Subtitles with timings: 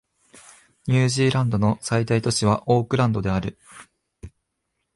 [0.87, 3.59] ニュージーランドの最大都市はオークランドである